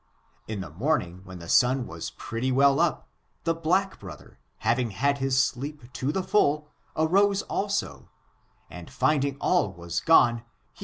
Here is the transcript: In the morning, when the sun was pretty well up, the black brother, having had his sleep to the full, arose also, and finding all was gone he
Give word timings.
In 0.47 0.61
the 0.61 0.71
morning, 0.71 1.21
when 1.25 1.37
the 1.37 1.47
sun 1.47 1.85
was 1.85 2.09
pretty 2.09 2.51
well 2.51 2.79
up, 2.79 3.07
the 3.43 3.53
black 3.53 3.99
brother, 3.99 4.39
having 4.57 4.89
had 4.89 5.19
his 5.19 5.37
sleep 5.43 5.93
to 5.93 6.11
the 6.11 6.23
full, 6.23 6.67
arose 6.97 7.43
also, 7.43 8.09
and 8.67 8.89
finding 8.89 9.37
all 9.39 9.71
was 9.71 9.99
gone 9.99 10.43
he 10.73 10.79